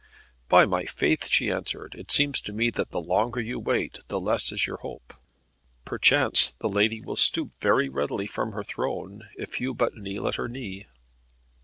[0.49, 4.19] "By my faith," she answered, "it seems to me that the longer you wait, the
[4.19, 5.13] less is your hope.
[5.85, 10.37] Perchance the lady will stoop very readily from her throne, if you but kneel at
[10.37, 10.87] her knee."